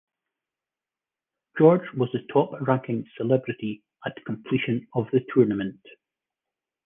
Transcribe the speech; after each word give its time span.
George 1.59 1.85
was 1.95 2.09
the 2.11 2.21
top-ranking 2.33 3.05
celebrity 3.17 3.83
at 4.03 4.15
completion 4.25 4.87
of 4.95 5.05
the 5.11 5.23
tournament. 5.31 5.79